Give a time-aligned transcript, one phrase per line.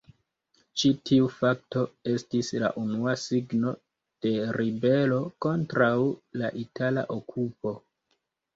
[0.83, 3.75] Ĉi tiu fakto estis la unua signo
[4.27, 5.93] de ribelo kontraŭ
[6.43, 7.79] la itala okupo.